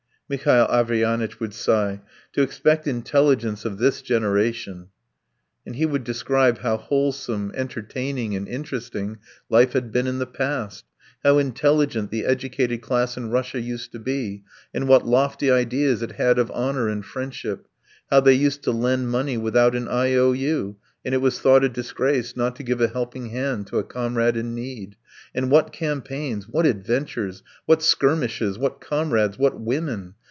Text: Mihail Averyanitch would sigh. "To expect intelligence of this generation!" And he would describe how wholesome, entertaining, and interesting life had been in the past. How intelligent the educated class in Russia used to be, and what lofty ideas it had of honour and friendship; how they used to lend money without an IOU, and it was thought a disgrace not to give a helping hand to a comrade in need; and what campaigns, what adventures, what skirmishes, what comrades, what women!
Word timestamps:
Mihail 0.33 0.65
Averyanitch 0.71 1.41
would 1.41 1.53
sigh. 1.53 1.99
"To 2.31 2.41
expect 2.41 2.87
intelligence 2.87 3.65
of 3.65 3.79
this 3.79 4.01
generation!" 4.01 4.87
And 5.65 5.75
he 5.75 5.85
would 5.85 6.05
describe 6.05 6.59
how 6.59 6.77
wholesome, 6.77 7.51
entertaining, 7.53 8.33
and 8.37 8.47
interesting 8.47 9.17
life 9.49 9.73
had 9.73 9.91
been 9.91 10.07
in 10.07 10.19
the 10.19 10.25
past. 10.25 10.85
How 11.21 11.37
intelligent 11.37 12.11
the 12.11 12.23
educated 12.23 12.81
class 12.81 13.17
in 13.17 13.29
Russia 13.29 13.59
used 13.59 13.91
to 13.91 13.99
be, 13.99 14.43
and 14.73 14.87
what 14.87 15.05
lofty 15.05 15.51
ideas 15.51 16.01
it 16.01 16.13
had 16.13 16.39
of 16.39 16.49
honour 16.51 16.87
and 16.87 17.03
friendship; 17.03 17.67
how 18.09 18.21
they 18.21 18.33
used 18.33 18.63
to 18.63 18.71
lend 18.71 19.09
money 19.11 19.35
without 19.37 19.75
an 19.75 19.89
IOU, 19.89 20.77
and 21.03 21.13
it 21.15 21.17
was 21.17 21.41
thought 21.41 21.63
a 21.63 21.67
disgrace 21.67 22.37
not 22.37 22.55
to 22.55 22.63
give 22.63 22.79
a 22.79 22.87
helping 22.87 23.31
hand 23.31 23.67
to 23.67 23.79
a 23.79 23.83
comrade 23.83 24.37
in 24.37 24.55
need; 24.55 24.95
and 25.35 25.51
what 25.51 25.73
campaigns, 25.73 26.47
what 26.47 26.65
adventures, 26.65 27.43
what 27.65 27.81
skirmishes, 27.83 28.57
what 28.57 28.79
comrades, 28.79 29.37
what 29.37 29.59
women! 29.59 30.13